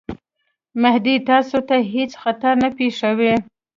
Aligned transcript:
مهدي 0.81 1.15
تاسي 1.27 1.59
ته 1.69 1.77
هیڅ 1.93 2.11
خطر 2.23 2.53
نه 2.63 2.69
پېښوي. 2.77 3.33